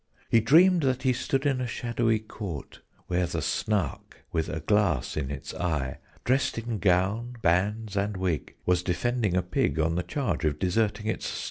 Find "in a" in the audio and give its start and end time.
1.45-1.67